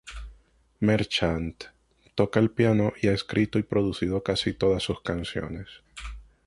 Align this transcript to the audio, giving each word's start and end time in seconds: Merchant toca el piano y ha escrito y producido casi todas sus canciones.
Merchant 0.79 1.65
toca 2.15 2.39
el 2.39 2.49
piano 2.49 2.91
y 2.99 3.09
ha 3.09 3.13
escrito 3.13 3.59
y 3.59 3.61
producido 3.61 4.23
casi 4.23 4.51
todas 4.51 4.81
sus 4.81 5.01
canciones. 5.03 5.67